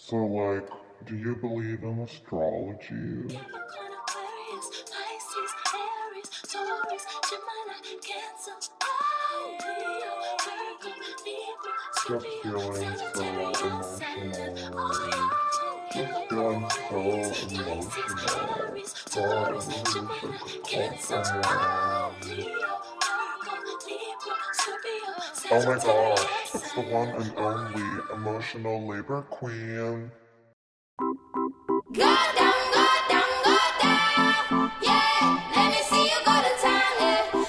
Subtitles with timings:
[0.00, 0.68] So, like,
[1.06, 3.36] do you believe in astrology?
[12.06, 14.88] Just feeling so emotional.
[15.92, 17.90] Just feeling so emotional.
[19.14, 19.56] God,
[21.44, 22.87] I
[25.50, 30.12] Oh my gosh, it's the one and only emotional labor queen.
[31.94, 34.72] Go down, go down, go down.
[34.82, 36.82] Yeah, let me see you go to town.
[37.00, 37.47] Yeah,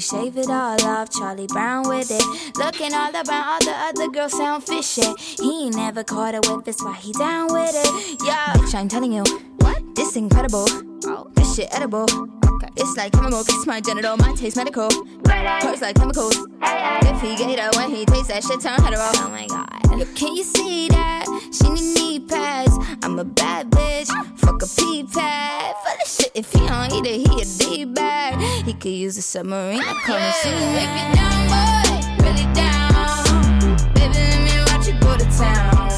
[0.00, 2.56] she shave it all off, Charlie Brown with it.
[2.56, 5.02] Looking all around, all the other girls sound fishy.
[5.18, 8.18] He ain't never caught a whip, that's why he down with it.
[8.24, 9.24] Yeah, bitch, I'm telling you,
[9.58, 9.82] what?
[9.94, 10.66] This incredible.
[11.04, 12.39] Oh, this shit edible.
[12.76, 14.88] It's like chemical, kiss my genital, mine taste medical.
[15.26, 16.36] Hurts like chemicals.
[16.62, 19.10] If he get it when he tastes that shit, turn hetero.
[19.16, 19.68] Oh my god.
[20.14, 21.26] Can you see that?
[21.52, 22.72] She need knee pads.
[23.02, 24.08] I'm a bad bitch.
[24.38, 25.74] Fuck a pee pad.
[25.84, 28.40] For the shit, if he don't eat it, he a D-bag.
[28.64, 29.80] He could use a submarine.
[29.82, 30.56] I come see me.
[30.76, 33.94] If you down, boy, really down.
[33.94, 35.89] Baby, let me watch you go to town.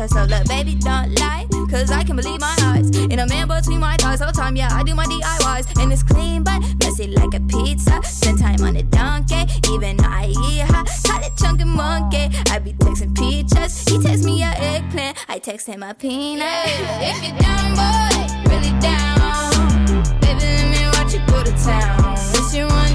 [0.00, 0.14] Trust.
[0.14, 1.46] So look, baby, don't lie.
[1.70, 2.90] Cause I can believe my eyes.
[2.96, 5.80] In a man between my thighs all the time, yeah, I do my DIYs.
[5.80, 8.00] And it's clean, but messy like a pizza.
[8.02, 10.84] Spend time on a donkey, even I eat her.
[11.06, 12.28] Call it chunky monkey.
[12.50, 13.84] I be texting peaches.
[13.88, 15.16] He text me a eggplant.
[15.28, 16.46] I text him a peanut.
[17.00, 20.02] If you're down, boy, really down.
[20.20, 22.14] Baby, let me watch you go to town.
[22.34, 22.89] It's your one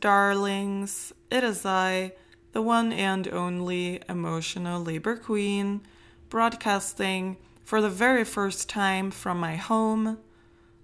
[0.00, 1.12] darlings.
[1.30, 2.12] It is I,
[2.52, 5.82] the one and only emotional labor queen,
[6.28, 10.18] broadcasting for the very first time from my home.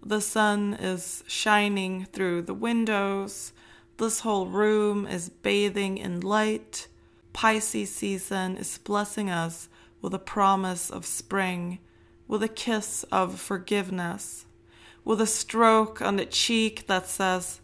[0.02, 3.52] The sun is shining through the windows.
[3.96, 6.86] This whole room is bathing in light.
[7.32, 9.68] Pisces season is blessing us
[10.00, 11.80] with a promise of spring,
[12.28, 14.46] with a kiss of forgiveness,
[15.04, 17.60] with a stroke on the cheek that says,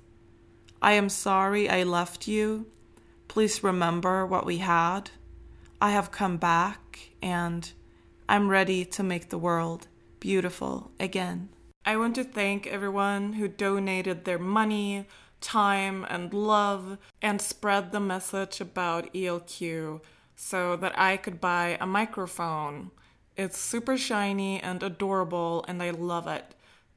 [0.83, 2.67] I am sorry I left you.
[3.29, 5.11] Please remember what we had.
[5.81, 7.71] I have come back and
[8.29, 9.87] I'm ready to make the world
[10.19, 11.51] beautiful again.
[11.87, 15.07] I want to thank everyone who donated their money,
[15.41, 20.01] time, and love and spread the message about ELQ
[20.35, 22.91] so that I could buy a microphone
[23.37, 26.55] It's super shiny and adorable, and I love it.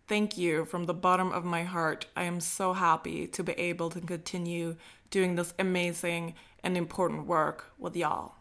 [0.07, 2.05] Thank you from the bottom of my heart.
[2.15, 4.75] I am so happy to be able to continue
[5.09, 8.35] doing this amazing and important work with y'all.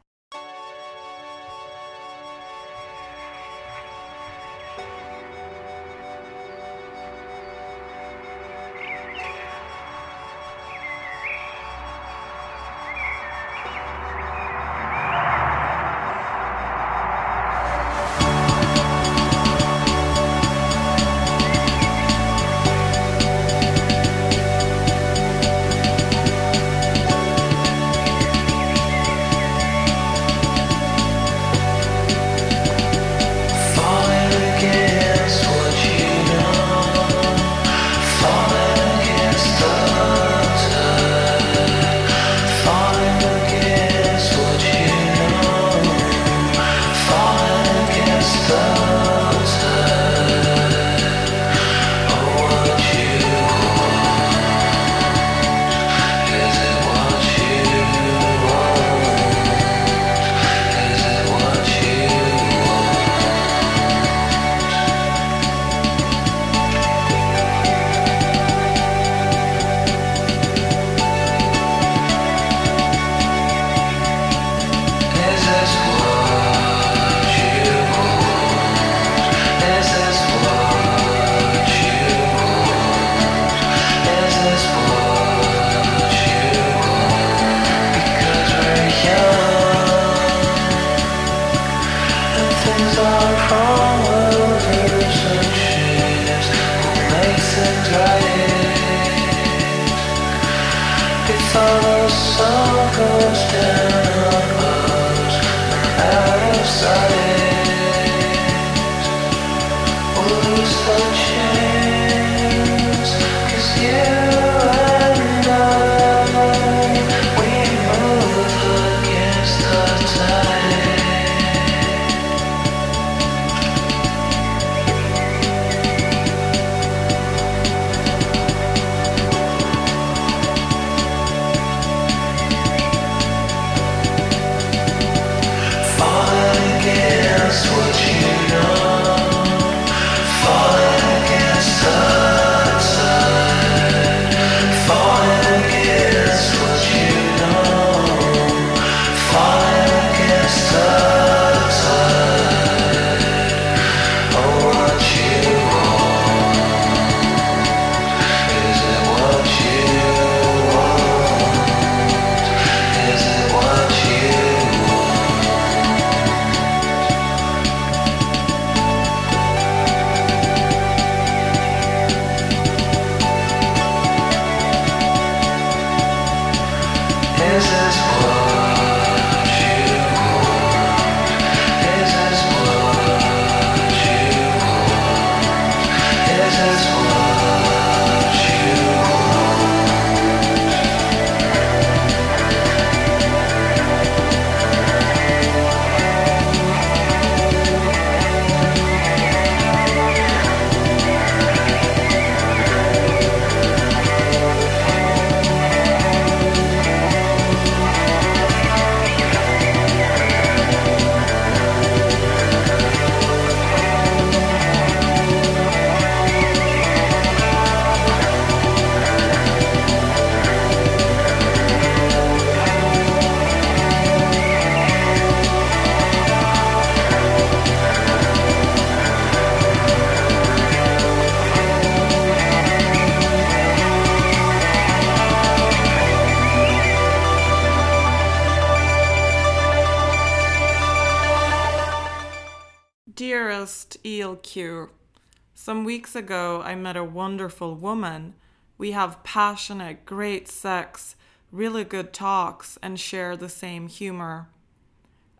[245.65, 248.35] Some weeks ago I met a wonderful woman.
[248.77, 251.17] We have passionate, great sex,
[251.51, 254.51] really good talks, and share the same humor.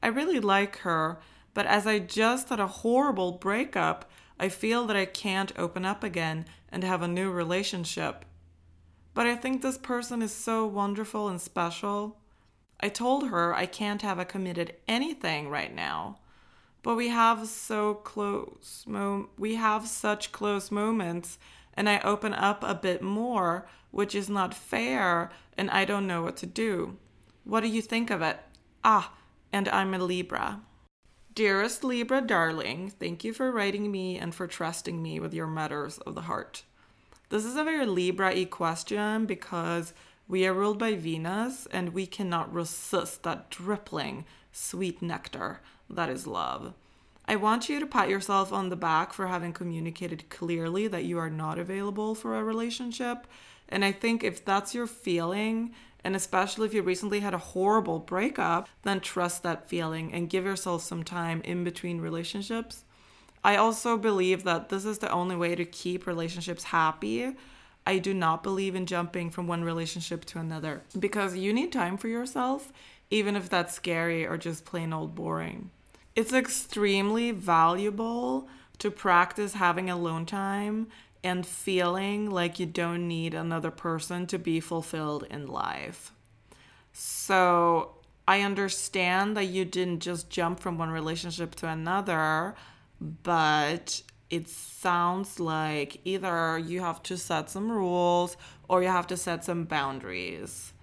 [0.03, 1.21] I really like her,
[1.53, 6.03] but as I just had a horrible breakup, I feel that I can't open up
[6.03, 8.25] again and have a new relationship.
[9.13, 12.17] But I think this person is so wonderful and special.
[12.81, 16.17] I told her I can't have a committed anything right now.
[16.85, 18.85] But we have so close
[19.39, 21.39] we have such close moments
[21.73, 26.23] and I open up a bit more, which is not fair and I don't know
[26.23, 26.99] what to do.
[27.45, 28.39] What do you think of it?
[28.85, 29.15] Ah,
[29.51, 30.61] and I'm a Libra.
[31.35, 35.97] Dearest Libra darling, thank you for writing me and for trusting me with your matters
[36.01, 36.65] of the heart.
[37.31, 39.95] This is a very Libra y question because
[40.29, 46.27] we are ruled by Venus and we cannot resist that dripping sweet nectar that is
[46.27, 46.75] love.
[47.27, 51.19] I want you to pat yourself on the back for having communicated clearly that you
[51.19, 53.27] are not available for a relationship.
[53.69, 55.73] And I think if that's your feeling,
[56.05, 60.45] and especially if you recently had a horrible breakup, then trust that feeling and give
[60.45, 62.85] yourself some time in between relationships.
[63.43, 67.35] I also believe that this is the only way to keep relationships happy.
[67.87, 71.99] I do not believe in jumping from one relationship to another because you need time
[71.99, 72.73] for yourself,
[73.11, 75.71] even if that's scary or just plain old boring.
[76.15, 80.89] It's extremely valuable to practice having alone time
[81.25, 86.13] and feeling like you don't need another person to be fulfilled in life.
[86.93, 87.97] So
[88.29, 92.55] I understand that you didn't just jump from one relationship to another,
[93.01, 98.37] but it sounds like either you have to set some rules
[98.69, 100.74] or you have to set some boundaries.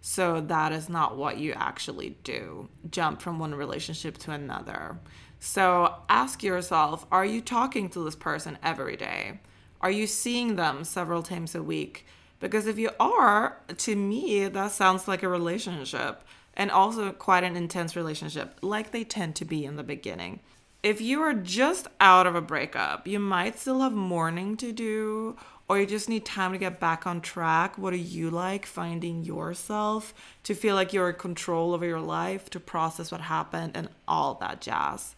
[0.00, 2.68] So that is not what you actually do.
[2.90, 4.98] Jump from one relationship to another.
[5.38, 9.40] So ask yourself are you talking to this person every day?
[9.80, 12.06] Are you seeing them several times a week?
[12.38, 16.22] Because if you are, to me, that sounds like a relationship
[16.54, 20.40] and also quite an intense relationship, like they tend to be in the beginning.
[20.82, 25.36] If you are just out of a breakup, you might still have mourning to do,
[25.70, 27.78] or you just need time to get back on track.
[27.78, 28.66] What do you like?
[28.66, 30.12] Finding yourself,
[30.42, 34.34] to feel like you're in control over your life, to process what happened, and all
[34.40, 35.14] that jazz.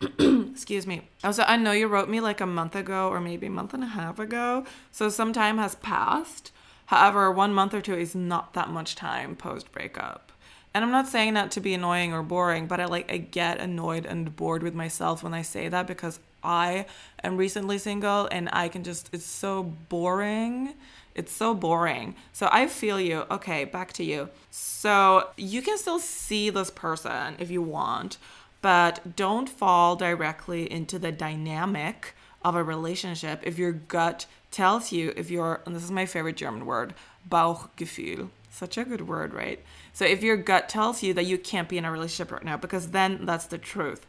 [0.18, 1.02] Excuse me.
[1.22, 3.84] Also, I know you wrote me like a month ago or maybe a month and
[3.84, 6.50] a half ago, so some time has passed.
[6.86, 10.32] However, one month or two is not that much time post breakup.
[10.74, 13.60] And I'm not saying that to be annoying or boring, but I like I get
[13.60, 16.86] annoyed and bored with myself when I say that because I
[17.22, 20.74] am recently single and I can just it's so boring.
[21.14, 22.14] It's so boring.
[22.32, 23.24] So I feel you.
[23.30, 24.28] Okay, back to you.
[24.50, 28.18] So you can still see this person if you want,
[28.62, 35.12] but don't fall directly into the dynamic of a relationship if your gut tells you
[35.16, 36.94] if you're and this is my favorite German word,
[37.28, 38.30] Bauchgefühl.
[38.50, 39.60] Such a good word, right?
[39.92, 42.56] So if your gut tells you that you can't be in a relationship right now
[42.56, 44.06] because then that's the truth.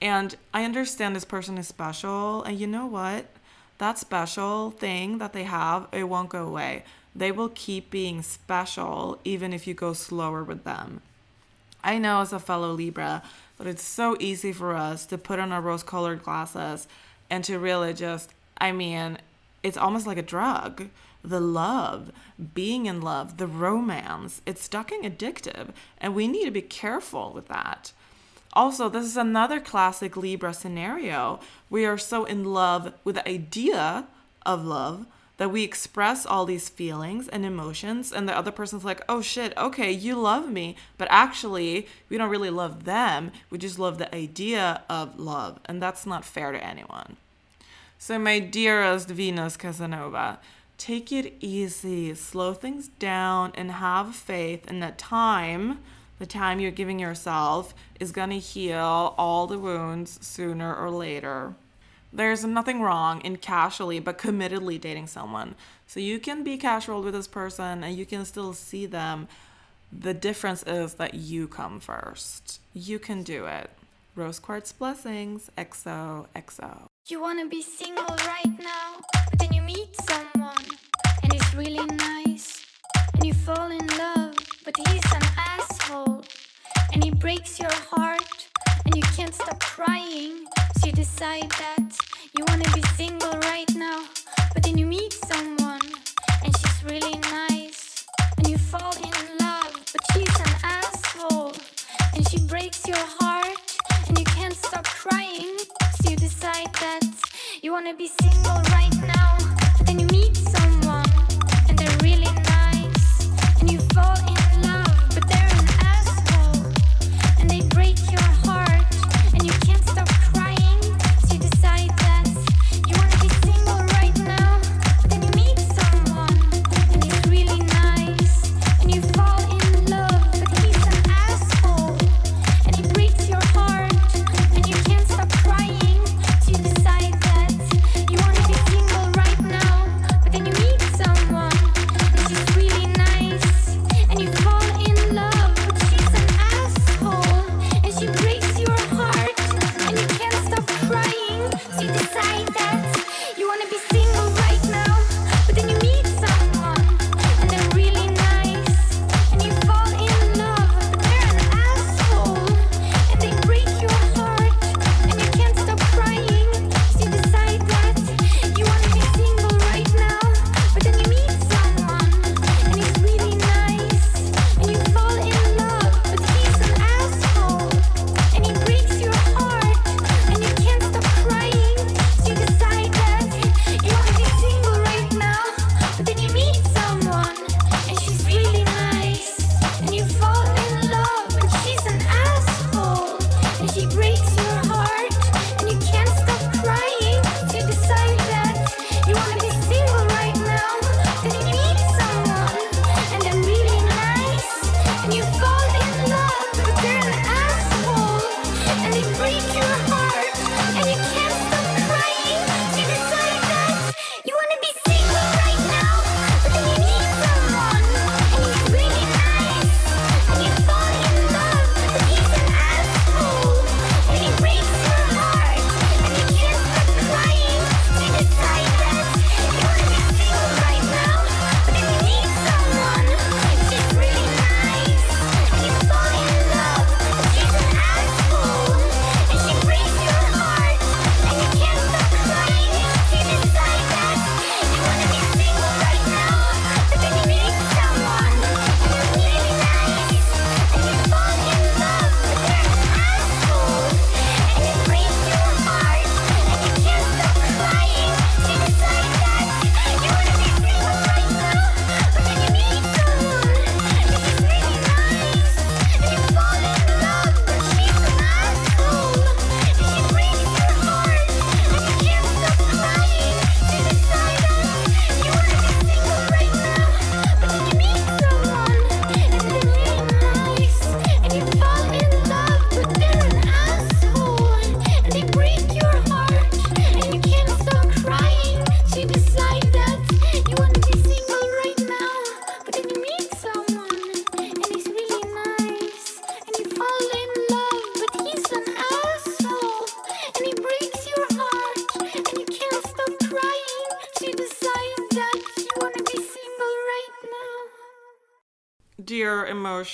[0.00, 3.26] And I understand this person is special and you know what?
[3.78, 6.84] That special thing that they have, it won't go away.
[7.14, 11.02] They will keep being special even if you go slower with them.
[11.82, 13.22] I know as a fellow Libra
[13.58, 16.86] that it's so easy for us to put on our rose colored glasses
[17.28, 19.18] and to really just, I mean,
[19.62, 20.88] it's almost like a drug.
[21.22, 22.12] The love,
[22.54, 25.68] being in love, the romance, it's fucking addictive.
[25.98, 27.92] And we need to be careful with that.
[28.52, 31.40] Also, this is another classic Libra scenario.
[31.68, 34.06] We are so in love with the idea
[34.44, 35.06] of love
[35.40, 39.56] that we express all these feelings and emotions, and the other person's like, oh shit,
[39.56, 43.32] okay, you love me, but actually, we don't really love them.
[43.48, 47.16] We just love the idea of love, and that's not fair to anyone.
[47.98, 50.40] So, my dearest Venus Casanova,
[50.76, 55.78] take it easy, slow things down, and have faith in that time,
[56.20, 61.54] the time you're giving yourself, is gonna heal all the wounds sooner or later.
[62.12, 65.54] There's nothing wrong in casually but committedly dating someone.
[65.86, 69.28] So you can be casual with this person and you can still see them.
[69.90, 72.60] The difference is that you come first.
[72.74, 73.70] You can do it.
[74.14, 75.50] Rose quartz blessings.
[75.56, 76.86] XO, XO.
[77.08, 79.00] You wanna be single right now,
[79.30, 80.66] but then you meet someone
[81.22, 82.66] and he's really nice.
[83.14, 84.36] And you fall in love,
[84.72, 86.22] but he's an asshole.
[86.92, 88.48] And he breaks your heart,
[88.84, 90.44] and you can't stop crying.
[90.78, 91.96] So you decide that
[92.36, 94.04] you wanna be single right now,
[94.54, 95.80] but then you meet someone
[96.44, 98.06] and she's really nice.
[98.38, 101.52] And you fall in love, but she's an asshole.
[102.14, 103.58] And she breaks your heart,
[104.08, 105.56] and you can't stop crying.
[105.96, 107.04] So you decide that
[107.62, 108.69] you wanna be single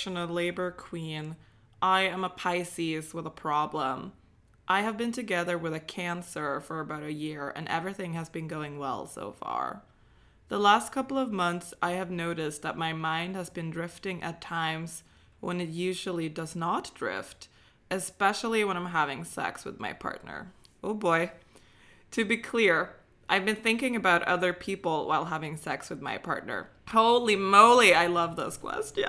[0.07, 1.35] emotional labor queen,
[1.81, 4.13] I am a Pisces with a problem.
[4.67, 8.47] I have been together with a Cancer for about a year and everything has been
[8.47, 9.83] going well so far.
[10.47, 14.39] The last couple of months, I have noticed that my mind has been drifting at
[14.39, 15.03] times
[15.41, 17.49] when it usually does not drift,
[17.91, 20.53] especially when I'm having sex with my partner.
[20.81, 21.31] Oh boy.
[22.11, 22.91] To be clear,
[23.29, 26.69] I've been thinking about other people while having sex with my partner.
[26.87, 29.03] Holy moly, I love this question.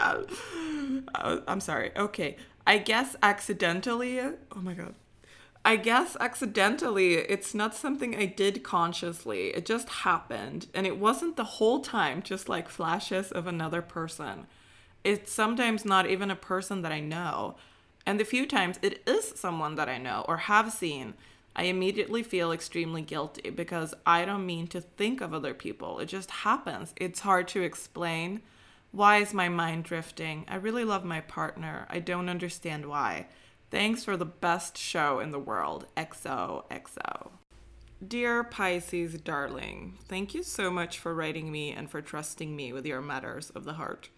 [1.14, 1.92] Uh, I'm sorry.
[1.96, 2.36] Okay.
[2.66, 4.20] I guess accidentally.
[4.20, 4.94] Oh my god.
[5.64, 9.48] I guess accidentally, it's not something I did consciously.
[9.48, 10.66] It just happened.
[10.74, 14.46] And it wasn't the whole time just like flashes of another person.
[15.04, 17.56] It's sometimes not even a person that I know.
[18.06, 21.14] And the few times it is someone that I know or have seen,
[21.58, 25.98] I immediately feel extremely guilty because I don't mean to think of other people.
[25.98, 26.94] It just happens.
[26.94, 28.42] It's hard to explain.
[28.92, 30.44] Why is my mind drifting?
[30.46, 31.88] I really love my partner.
[31.90, 33.26] I don't understand why.
[33.72, 35.86] Thanks for the best show in the world.
[35.96, 37.32] XOXO.
[38.06, 42.86] Dear Pisces darling, thank you so much for writing me and for trusting me with
[42.86, 44.10] your matters of the heart.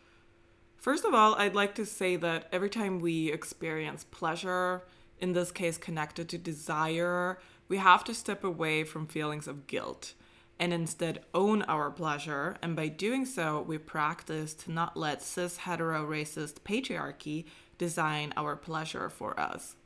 [0.77, 4.83] First of all, I'd like to say that every time we experience pleasure,
[5.21, 10.15] in this case connected to desire, we have to step away from feelings of guilt
[10.59, 12.57] and instead own our pleasure.
[12.63, 17.47] And by doing so, we practice to not let cis hetero racist patriarchy
[17.79, 19.77] design our pleasure for us.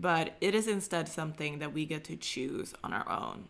[0.00, 3.48] But it is instead something that we get to choose on our own.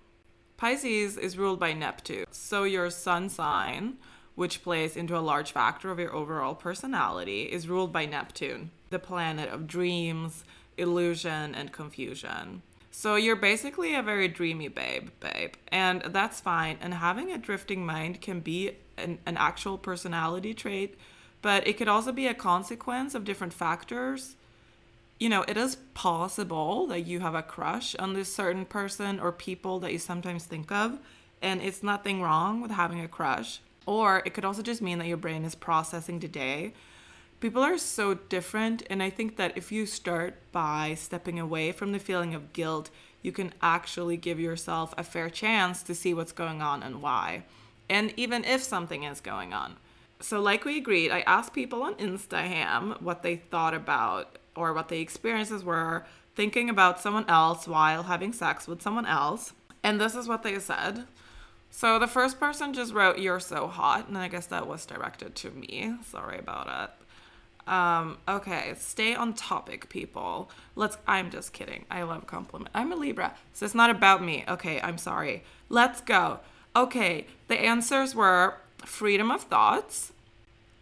[0.56, 3.96] Pisces is ruled by Neptune, so your sun sign,
[4.34, 8.98] which plays into a large factor of your overall personality, is ruled by Neptune, the
[8.98, 10.44] planet of dreams,
[10.80, 12.62] illusion, and confusion.
[12.90, 16.76] So you're basically a very dreamy babe, babe, and that's fine.
[16.80, 20.98] And having a drifting mind can be an, an actual personality trait,
[21.40, 24.36] but it could also be a consequence of different factors.
[25.18, 29.32] You know, it is possible that you have a crush on this certain person or
[29.32, 30.98] people that you sometimes think of,
[31.40, 33.60] and it's nothing wrong with having a crush.
[33.86, 36.74] Or it could also just mean that your brain is processing today
[37.40, 41.92] people are so different and i think that if you start by stepping away from
[41.92, 42.90] the feeling of guilt
[43.22, 47.42] you can actually give yourself a fair chance to see what's going on and why
[47.88, 49.76] and even if something is going on.
[50.20, 54.88] So like we agreed i asked people on instagram what they thought about or what
[54.88, 60.14] the experiences were thinking about someone else while having sex with someone else and this
[60.14, 61.07] is what they said.
[61.70, 65.35] So the first person just wrote you're so hot and i guess that was directed
[65.37, 65.94] to me.
[66.05, 66.99] Sorry about it
[67.70, 70.50] um, okay, stay on topic, people.
[70.74, 70.98] Let's.
[71.06, 71.85] I'm just kidding.
[71.88, 72.70] I love compliment.
[72.74, 74.44] I'm a Libra, so it's not about me.
[74.48, 75.44] Okay, I'm sorry.
[75.68, 76.40] Let's go.
[76.74, 80.12] Okay, the answers were freedom of thoughts.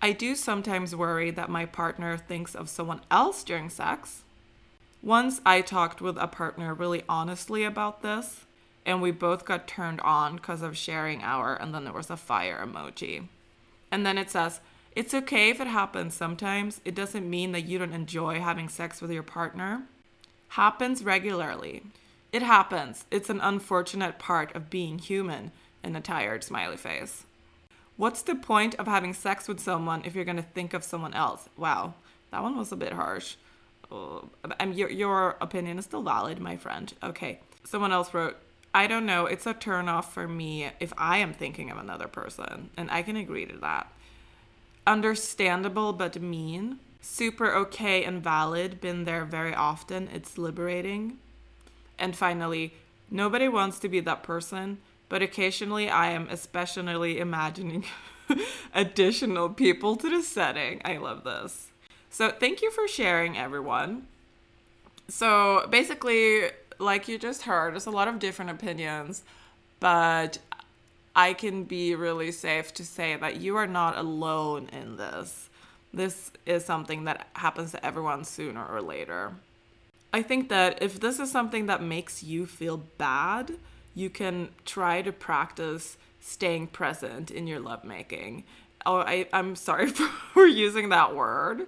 [0.00, 4.22] I do sometimes worry that my partner thinks of someone else during sex.
[5.02, 8.46] Once I talked with a partner really honestly about this,
[8.86, 12.16] and we both got turned on because of sharing our, and then there was a
[12.16, 13.26] fire emoji.
[13.90, 14.60] And then it says,
[14.92, 16.80] it's okay if it happens sometimes.
[16.84, 19.82] It doesn't mean that you don't enjoy having sex with your partner.
[20.48, 21.82] Happens regularly.
[22.32, 23.04] It happens.
[23.10, 25.52] It's an unfortunate part of being human
[25.84, 27.24] in a tired smiley face.
[27.96, 31.14] What's the point of having sex with someone if you're going to think of someone
[31.14, 31.48] else?
[31.56, 31.94] Wow,
[32.30, 33.36] that one was a bit harsh.
[33.90, 34.20] Uh,
[34.72, 36.92] your, your opinion is still valid, my friend.
[37.02, 37.40] Okay.
[37.64, 38.36] Someone else wrote,
[38.74, 39.26] I don't know.
[39.26, 42.70] It's a turnoff for me if I am thinking of another person.
[42.76, 43.90] And I can agree to that
[44.88, 46.78] understandable but mean.
[47.00, 50.08] Super okay and valid, been there very often.
[50.12, 51.18] It's liberating.
[51.98, 52.74] And finally,
[53.10, 57.84] nobody wants to be that person, but occasionally I am especially imagining
[58.74, 60.80] additional people to the setting.
[60.84, 61.68] I love this.
[62.10, 64.06] So, thank you for sharing, everyone.
[65.08, 69.22] So, basically, like you just heard, there's a lot of different opinions,
[69.80, 70.38] but
[71.18, 75.50] I can be really safe to say that you are not alone in this.
[75.92, 79.32] This is something that happens to everyone sooner or later.
[80.12, 83.54] I think that if this is something that makes you feel bad,
[83.96, 88.44] you can try to practice staying present in your lovemaking.
[88.86, 89.88] Oh, I, I'm sorry
[90.32, 91.66] for using that word.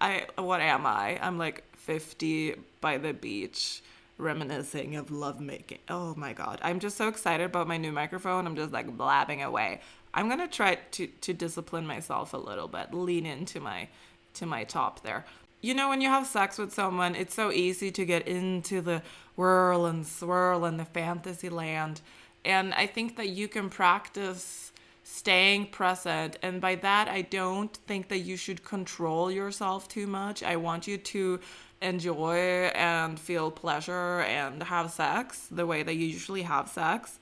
[0.00, 1.18] I what am I?
[1.20, 3.82] I'm like 50 by the beach
[4.18, 5.78] reminiscing of lovemaking.
[5.88, 6.58] Oh my god.
[6.62, 8.46] I'm just so excited about my new microphone.
[8.46, 9.80] I'm just like blabbing away.
[10.14, 12.94] I'm to try to to discipline myself a little bit.
[12.94, 13.88] Lean into my
[14.34, 15.24] to my top there.
[15.60, 19.02] You know when you have sex with someone, it's so easy to get into the
[19.36, 22.00] whirl and swirl and the fantasy land.
[22.44, 26.38] And I think that you can practice staying present.
[26.42, 30.42] And by that, I don't think that you should control yourself too much.
[30.42, 31.40] I want you to
[31.82, 37.18] enjoy and feel pleasure and have sex the way that you usually have sex.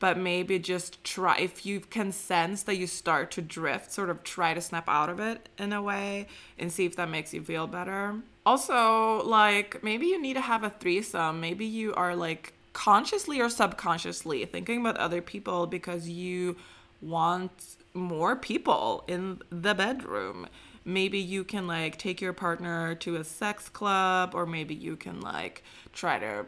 [0.00, 4.22] But maybe just try, if you can sense that you start to drift, sort of
[4.22, 6.26] try to snap out of it in a way
[6.58, 8.16] and see if that makes you feel better.
[8.44, 11.40] Also, like maybe you need to have a threesome.
[11.40, 16.56] Maybe you are like consciously or subconsciously thinking about other people because you
[17.00, 20.48] want more people in the bedroom.
[20.84, 25.20] Maybe you can like take your partner to a sex club, or maybe you can
[25.20, 26.46] like try to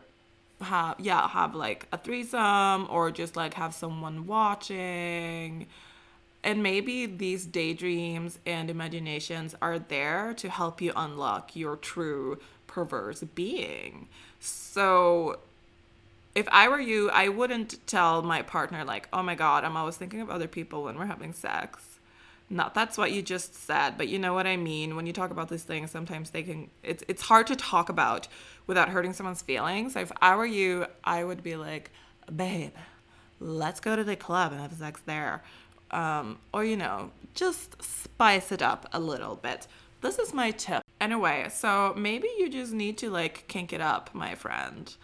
[0.60, 5.66] have, yeah, have like a threesome or just like have someone watching.
[6.44, 13.24] And maybe these daydreams and imaginations are there to help you unlock your true perverse
[13.34, 14.08] being.
[14.38, 15.38] So
[16.34, 19.96] if I were you, I wouldn't tell my partner like, "Oh my god, I'm always
[19.96, 21.85] thinking of other people when we're having sex."
[22.48, 24.94] Not that's what you just said, but you know what I mean.
[24.94, 28.28] When you talk about these things, sometimes they can it's it's hard to talk about
[28.68, 29.96] without hurting someone's feelings.
[29.96, 31.90] If I were you, I would be like,
[32.34, 32.74] "Babe,
[33.40, 35.42] let's go to the club and have sex there."
[35.90, 39.66] Um, or you know, just spice it up a little bit.
[40.00, 40.82] This is my tip.
[41.00, 44.94] Anyway, so maybe you just need to like kink it up, my friend.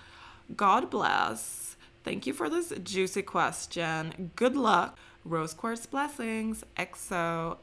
[0.54, 1.76] God bless.
[2.04, 4.30] Thank you for this juicy question.
[4.36, 4.98] Good luck.
[5.24, 6.64] Rose quartz blessings.
[6.76, 7.56] XO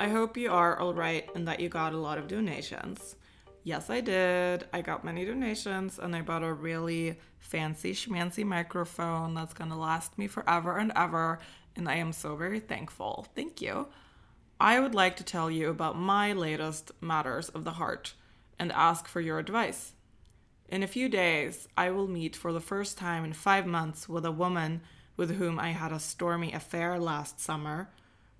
[0.00, 3.16] I hope you are alright and that you got a lot of donations.
[3.62, 4.66] Yes, I did.
[4.72, 10.18] I got many donations and I bought a really fancy schmancy microphone that's gonna last
[10.18, 11.38] me forever and ever,
[11.76, 13.26] and I am so very thankful.
[13.34, 13.88] Thank you.
[14.60, 18.14] I would like to tell you about my latest matters of the heart
[18.58, 19.94] and ask for your advice.
[20.68, 24.24] In a few days, I will meet for the first time in five months with
[24.24, 24.82] a woman
[25.16, 27.90] with whom I had a stormy affair last summer.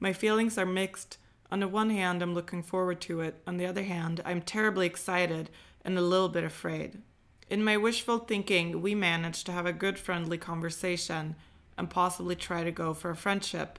[0.00, 1.18] My feelings are mixed
[1.50, 3.40] On the one hand, I'm looking forward to it.
[3.46, 5.50] On the other hand, I'm terribly excited
[5.84, 7.00] and a little bit afraid.
[7.48, 11.36] In my wishful thinking, we managed to have a good friendly conversation
[11.76, 13.78] and possibly try to go for a friendship.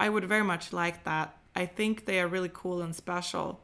[0.00, 1.36] I would very much like that.
[1.54, 3.60] I think they are really cool and special.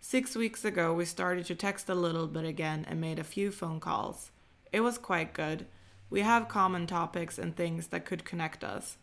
[0.00, 3.50] Six weeks ago, we started to text a little bit again and made a few
[3.50, 4.30] phone calls.
[4.72, 5.66] It was quite good.
[6.10, 8.96] We have common topics and things that could connect us.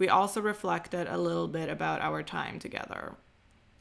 [0.00, 3.16] We also reflected a little bit about our time together.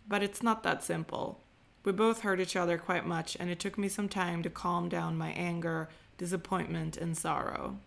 [0.05, 1.39] But it's not that simple.
[1.85, 4.89] We both hurt each other quite much, and it took me some time to calm
[4.89, 7.79] down my anger, disappointment, and sorrow.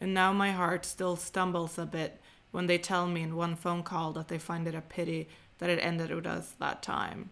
[0.00, 2.20] And now my heart still stumbles a bit
[2.50, 5.70] when they tell me in one phone call that they find it a pity that
[5.70, 7.30] it ended with us that time.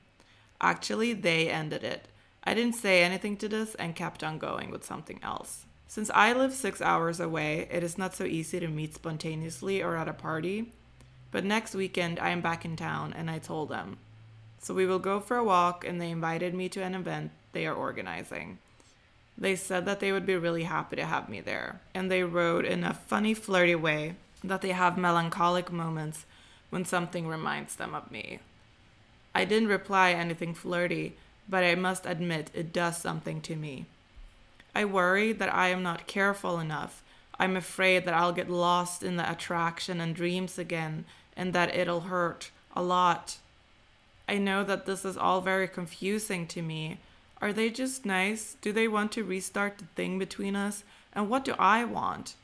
[0.60, 2.06] Actually, they ended it.
[2.44, 5.66] I didn't say anything to this and kept on going with something else.
[5.86, 9.96] Since I live six hours away, it is not so easy to meet spontaneously or
[9.96, 10.72] at a party.
[11.30, 13.98] But next weekend, I am back in town and I told them.
[14.60, 17.66] So we will go for a walk, and they invited me to an event they
[17.66, 18.58] are organizing.
[19.36, 22.64] They said that they would be really happy to have me there, and they wrote
[22.64, 26.24] in a funny, flirty way that they have melancholic moments
[26.70, 28.38] when something reminds them of me.
[29.34, 31.16] I didn't reply anything flirty,
[31.48, 33.86] but I must admit it does something to me.
[34.74, 37.02] I worry that I am not careful enough.
[37.38, 41.04] I'm afraid that I'll get lost in the attraction and dreams again,
[41.36, 43.38] and that it'll hurt a lot.
[44.28, 46.98] I know that this is all very confusing to me.
[47.40, 48.56] Are they just nice?
[48.60, 50.84] Do they want to restart the thing between us?
[51.12, 52.34] And what do I want?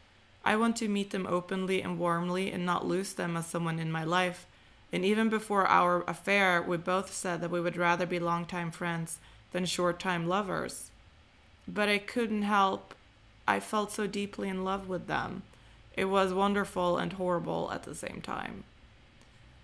[0.45, 3.93] I want to meet them openly and warmly and not lose them as someone in
[3.93, 4.47] my life.
[4.93, 9.19] And even before our affair, we both said that we would rather be longtime friends
[9.53, 10.90] than short time lovers.
[11.73, 12.95] But I couldn't help.
[13.47, 15.43] I felt so deeply in love with them.
[15.95, 18.65] It was wonderful and horrible at the same time.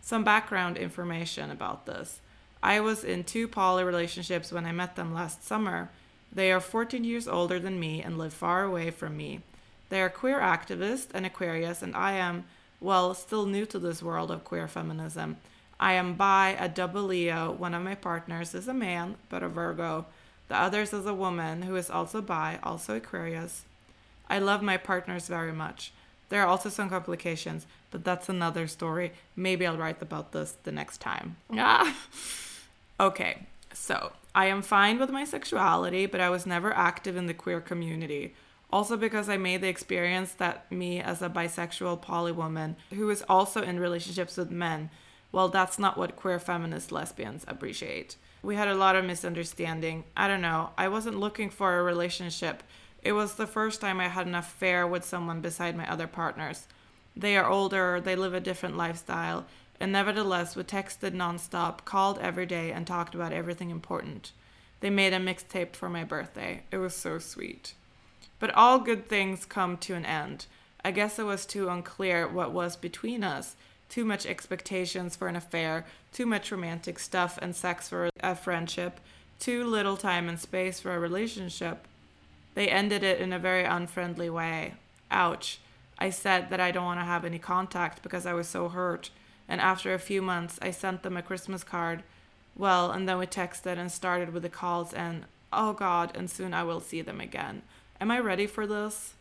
[0.01, 2.21] Some background information about this.
[2.62, 5.90] I was in two poly relationships when I met them last summer.
[6.33, 9.40] They are 14 years older than me and live far away from me.
[9.88, 12.45] They are queer activists and Aquarius, and I am,
[12.81, 15.38] well, still new to this world of queer feminism.
[15.79, 17.53] I am bi a double Leo.
[17.53, 20.07] One of my partners is a man, but a Virgo.
[20.49, 23.65] The others is a woman who is also bi, also Aquarius.
[24.29, 25.93] I love my partners very much.
[26.29, 29.13] There are also some complications, but that's another story.
[29.37, 31.37] Maybe I'll write about this the next time.
[31.53, 31.97] Ah.
[32.99, 33.43] Okay,
[33.75, 37.61] so I am fine with my sexuality, but I was never active in the queer
[37.61, 38.35] community.
[38.71, 43.23] Also, because I made the experience that me as a bisexual poly woman who is
[43.29, 44.89] also in relationships with men,
[45.31, 48.17] well, that's not what queer feminist lesbians appreciate.
[48.47, 50.05] We had a lot of misunderstanding.
[50.17, 50.71] I don't know.
[50.79, 52.63] I wasn't looking for a relationship.
[53.03, 56.69] It was the first time I had an affair with someone beside my other partners.
[57.17, 59.47] They are older, they live a different lifestyle,
[59.81, 64.31] and nevertheless, we texted nonstop, called every day, and talked about everything important.
[64.79, 66.63] They made a mixtape for my birthday.
[66.71, 67.75] It was so sweet.
[68.39, 70.47] But all good things come to an end.
[70.85, 73.57] I guess it was too unclear what was between us.
[73.88, 79.01] Too much expectations for an affair, too much romantic stuff and sex for a friendship,
[79.38, 81.87] too little time and space for a relationship.
[82.55, 84.75] They ended it in a very unfriendly way.
[85.11, 85.61] Ouch.
[85.99, 89.11] I said that I don't want to have any contact because I was so hurt.
[89.49, 92.03] And after a few months, I sent them a Christmas card.
[92.57, 96.55] Well, and then we texted and started with the calls, and oh God, and soon
[96.55, 97.62] I will see them again.
[98.01, 99.14] Am I ready for this?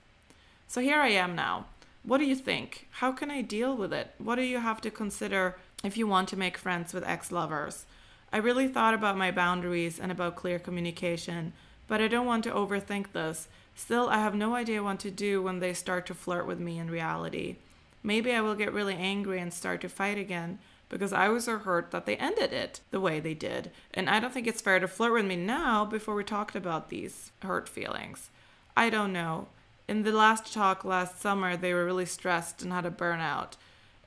[0.67, 1.65] So here I am now.
[2.05, 2.87] What do you think?
[2.91, 4.13] How can I deal with it?
[4.19, 7.87] What do you have to consider if you want to make friends with ex lovers?
[8.31, 11.53] I really thought about my boundaries and about clear communication,
[11.87, 13.47] but I don't want to overthink this.
[13.73, 16.77] Still, I have no idea what to do when they start to flirt with me
[16.77, 17.55] in reality.
[18.03, 21.57] Maybe I will get really angry and start to fight again because I was so
[21.57, 23.71] hurt that they ended it the way they did.
[23.95, 26.89] And I don't think it's fair to flirt with me now before we talked about
[26.89, 28.29] these hurt feelings.
[28.77, 29.47] I don't know.
[29.87, 33.53] In the last talk last summer, they were really stressed and had a burnout.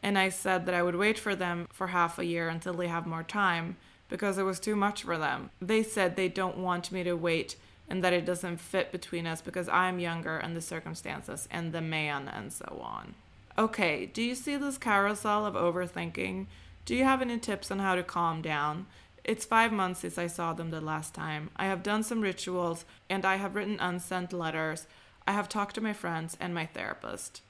[0.02, 2.88] And I said that I would wait for them for half a year until they
[2.88, 3.76] have more time
[4.08, 5.50] because it was too much for them.
[5.60, 7.56] They said they don't want me to wait
[7.88, 11.80] and that it doesn't fit between us because I'm younger and the circumstances and the
[11.80, 13.14] man and so on.
[13.56, 16.46] Okay, do you see this carousel of overthinking?
[16.84, 18.86] Do you have any tips on how to calm down?
[19.24, 21.50] It's five months since I saw them the last time.
[21.56, 24.86] I have done some rituals and I have written unsent letters.
[25.28, 27.42] I have talked to my friends and my therapist.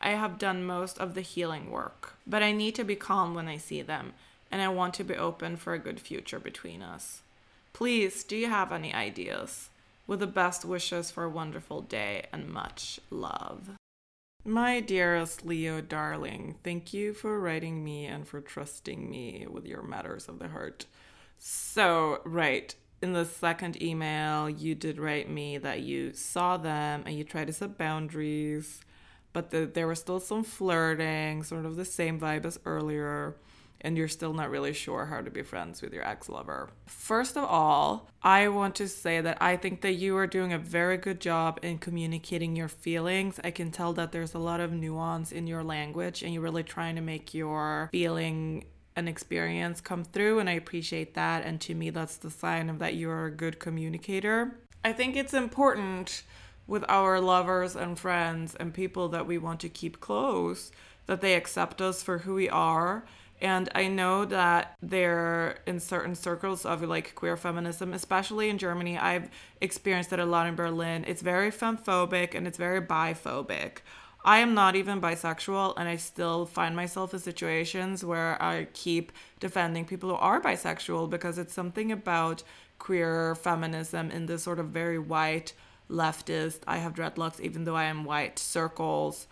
[0.00, 3.48] I have done most of the healing work, but I need to be calm when
[3.48, 4.14] I see them,
[4.50, 7.20] and I want to be open for a good future between us.
[7.74, 9.68] Please, do you have any ideas?
[10.06, 13.72] With the best wishes for a wonderful day and much love.
[14.42, 19.82] My dearest Leo darling, thank you for writing me and for trusting me with your
[19.82, 20.86] matters of the heart.
[21.38, 27.16] So, right, in the second email, you did write me that you saw them and
[27.16, 28.80] you tried to set boundaries,
[29.32, 33.36] but the, there was still some flirting, sort of the same vibe as earlier,
[33.80, 36.70] and you're still not really sure how to be friends with your ex lover.
[36.86, 40.58] First of all, I want to say that I think that you are doing a
[40.58, 43.40] very good job in communicating your feelings.
[43.42, 46.62] I can tell that there's a lot of nuance in your language, and you're really
[46.62, 51.74] trying to make your feeling an experience come through and I appreciate that and to
[51.74, 54.58] me that's the sign of that you're a good communicator.
[54.84, 56.22] I think it's important
[56.66, 60.72] with our lovers and friends and people that we want to keep close
[61.06, 63.04] that they accept us for who we are.
[63.40, 68.96] And I know that there in certain circles of like queer feminism, especially in Germany,
[68.96, 71.04] I've experienced it a lot in Berlin.
[71.08, 73.78] It's very femphobic and it's very biphobic.
[74.24, 79.10] I am not even bisexual, and I still find myself in situations where I keep
[79.40, 82.44] defending people who are bisexual because it's something about
[82.78, 85.52] queer feminism in this sort of very white,
[85.90, 89.26] leftist, I have dreadlocks even though I am white circles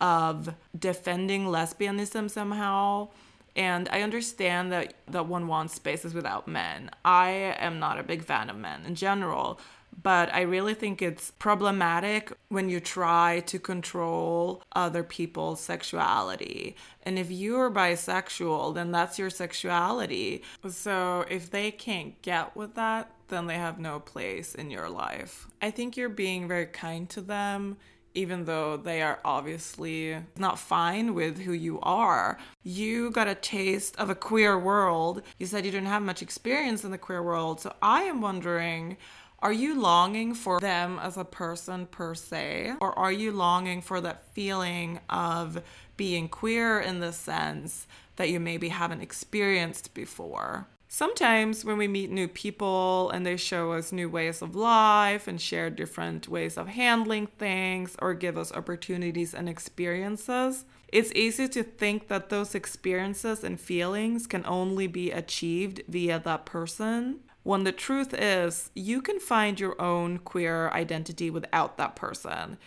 [0.00, 3.08] of defending lesbianism somehow.
[3.56, 6.90] And I understand that, that one wants spaces without men.
[7.04, 9.60] I am not a big fan of men in general,
[10.02, 16.76] but I really think it's problematic when you try to control other people's sexuality.
[17.02, 20.42] And if you're bisexual, then that's your sexuality.
[20.68, 25.46] So if they can't get with that, then they have no place in your life.
[25.62, 27.76] I think you're being very kind to them.
[28.12, 33.94] Even though they are obviously not fine with who you are, you got a taste
[34.00, 35.22] of a queer world.
[35.38, 37.60] You said you didn't have much experience in the queer world.
[37.60, 38.96] So I am wondering
[39.42, 42.74] are you longing for them as a person per se?
[42.80, 45.62] Or are you longing for that feeling of
[45.96, 47.86] being queer in the sense
[48.16, 50.66] that you maybe haven't experienced before?
[50.88, 55.40] Sometimes when we meet new people and they show us new ways of life and
[55.40, 61.62] share different ways of handling things or give us opportunities and experiences, it's easy to
[61.62, 67.72] think that those experiences and feelings can only be achieved via that person when the
[67.72, 72.58] truth is you can find your own queer identity without that person.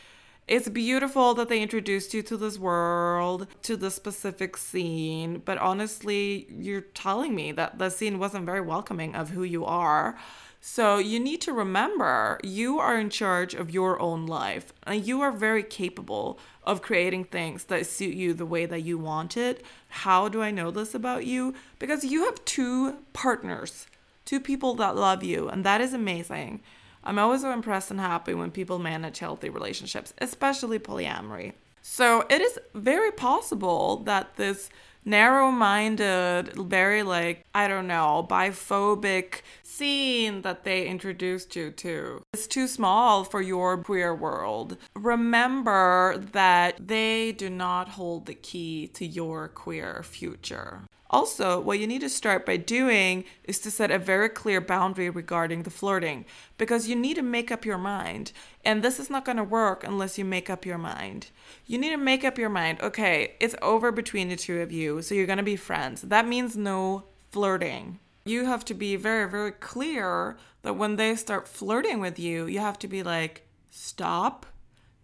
[0.46, 6.48] It's beautiful that they introduced you to this world, to the specific scene, but honestly,
[6.50, 10.18] you're telling me that the scene wasn't very welcoming of who you are.
[10.60, 15.22] So you need to remember you are in charge of your own life and you
[15.22, 19.64] are very capable of creating things that suit you the way that you want it.
[19.90, 21.54] How do I know this about you?
[21.80, 23.88] Because you have two partners,
[24.26, 26.62] two people that love you, and that is amazing.
[27.04, 31.54] I'm always so impressed and happy when people manage healthy relationships, especially polyamory.
[31.82, 34.70] So it is very possible that this
[35.06, 42.48] narrow minded, very like, I don't know, biphobic scene that they introduced you to is
[42.48, 44.78] too small for your queer world.
[44.96, 50.84] Remember that they do not hold the key to your queer future.
[51.14, 55.12] Also, what you need to start by doing is to set a very clear boundary
[55.12, 56.26] regarding the flirting
[56.58, 58.32] because you need to make up your mind.
[58.66, 61.28] And this is not going to work unless you make up your mind.
[61.68, 62.82] You need to make up your mind.
[62.82, 66.02] Okay, it's over between the two of you, so you're going to be friends.
[66.02, 68.00] That means no flirting.
[68.26, 72.58] You have to be very, very clear that when they start flirting with you, you
[72.58, 74.48] have to be like, stop.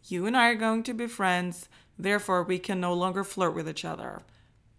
[0.07, 1.69] You and I are going to be friends.
[1.99, 4.23] Therefore, we can no longer flirt with each other.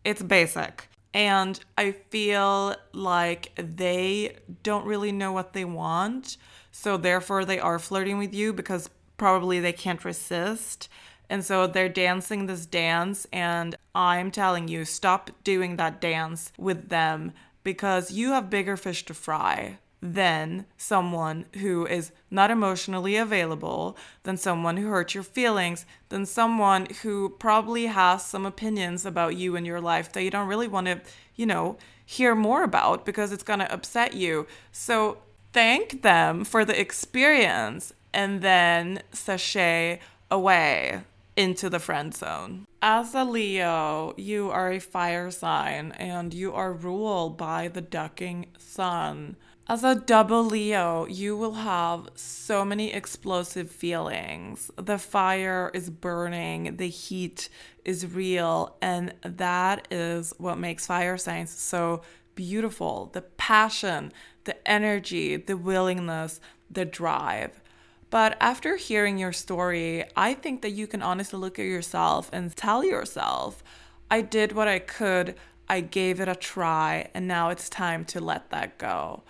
[0.05, 0.89] It's basic.
[1.13, 6.37] And I feel like they don't really know what they want.
[6.71, 10.89] So therefore, they are flirting with you because probably they can't resist.
[11.29, 13.27] And so they're dancing this dance.
[13.33, 17.33] And I'm telling you, stop doing that dance with them
[17.65, 24.37] because you have bigger fish to fry than someone who is not emotionally available, than
[24.37, 29.67] someone who hurts your feelings, than someone who probably has some opinions about you and
[29.67, 31.01] your life that you don't really want to,
[31.37, 34.47] you know, hear more about because it's going to upset you.
[34.73, 35.19] So
[35.53, 41.03] thank them for the experience and then sashay away
[41.37, 42.67] into the friend zone.
[42.83, 48.47] As a Leo, you are a fire sign and you are ruled by the ducking
[48.59, 49.37] sun.
[49.71, 54.69] As a double Leo, you will have so many explosive feelings.
[54.75, 57.49] The fire is burning, the heat
[57.85, 62.03] is real, and that is what makes fire signs so
[62.35, 63.11] beautiful.
[63.13, 64.13] The passion,
[64.43, 67.61] the energy, the willingness, the drive.
[68.11, 72.57] But after hearing your story, I think that you can honestly look at yourself and
[72.57, 73.63] tell yourself,
[74.11, 75.37] I did what I could,
[75.69, 79.23] I gave it a try, and now it's time to let that go.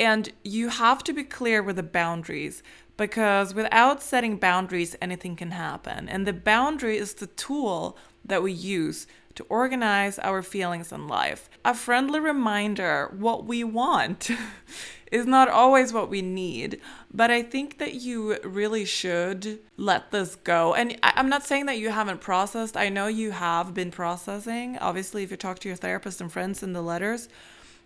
[0.00, 2.62] And you have to be clear with the boundaries
[2.96, 6.08] because without setting boundaries, anything can happen.
[6.08, 11.50] And the boundary is the tool that we use to organize our feelings in life.
[11.66, 14.30] A friendly reminder what we want
[15.12, 16.80] is not always what we need,
[17.12, 20.74] but I think that you really should let this go.
[20.74, 25.24] And I'm not saying that you haven't processed, I know you have been processing, obviously,
[25.24, 27.28] if you talk to your therapist and friends in the letters.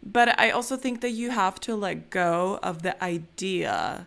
[0.04, 4.06] But I also think that you have to let go of the idea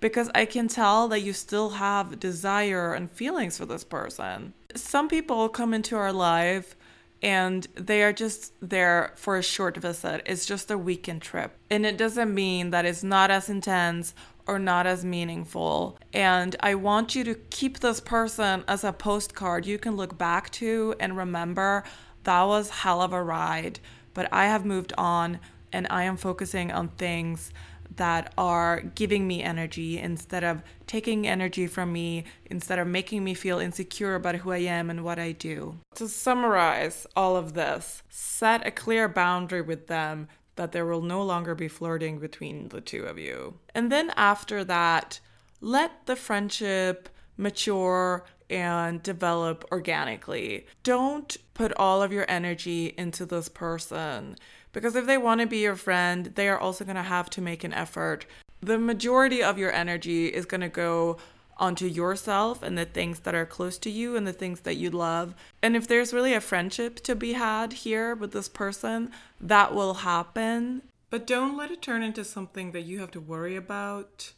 [0.00, 4.52] because I can tell that you still have desire and feelings for this person.
[4.74, 6.76] Some people come into our life
[7.22, 10.22] and they are just there for a short visit.
[10.26, 11.56] It's just a weekend trip.
[11.70, 14.14] And it doesn't mean that it's not as intense
[14.46, 15.98] or not as meaningful.
[16.12, 20.50] And I want you to keep this person as a postcard you can look back
[20.52, 21.84] to and remember
[22.24, 23.80] that was hell of a ride.
[24.14, 25.40] But I have moved on
[25.72, 27.52] and I am focusing on things
[27.96, 33.34] that are giving me energy instead of taking energy from me, instead of making me
[33.34, 35.78] feel insecure about who I am and what I do.
[35.96, 41.22] To summarize all of this, set a clear boundary with them that there will no
[41.22, 43.54] longer be flirting between the two of you.
[43.74, 45.20] And then after that,
[45.60, 50.66] let the friendship mature and develop organically.
[50.82, 54.36] Don't put all of your energy into this person
[54.72, 57.40] because if they want to be your friend, they are also going to have to
[57.40, 58.26] make an effort.
[58.60, 61.18] The majority of your energy is going to go
[61.56, 64.90] onto yourself and the things that are close to you and the things that you
[64.90, 65.34] love.
[65.62, 69.94] And if there's really a friendship to be had here with this person, that will
[69.94, 70.82] happen.
[71.10, 74.32] But don't let it turn into something that you have to worry about.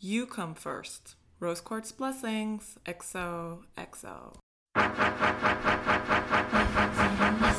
[0.00, 1.14] You come first.
[1.40, 2.78] Rose quartz blessings.
[2.86, 4.36] XO XO,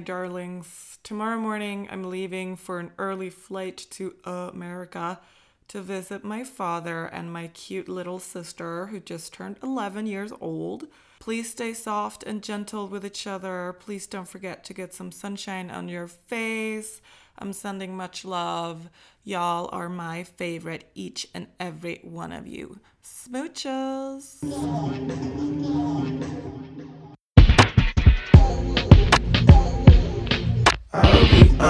[0.00, 0.98] my darlings.
[1.02, 5.20] Tomorrow morning, I'm leaving for an early flight to America
[5.68, 10.86] to visit my father and my cute little sister who just turned 11 years old.
[11.18, 13.76] Please stay soft and gentle with each other.
[13.78, 17.02] Please don't forget to get some sunshine on your face.
[17.38, 18.88] I'm sending much love.
[19.22, 22.80] Y'all are my favorite, each and every one of you.
[23.04, 24.38] Smooches.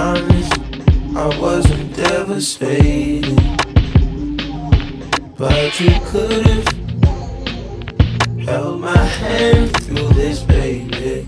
[0.01, 0.53] Honest,
[1.15, 3.35] I wasn't devastated.
[5.37, 6.67] But you could've
[8.45, 11.25] held my hand through this, baby.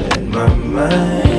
[0.00, 1.29] Let my mind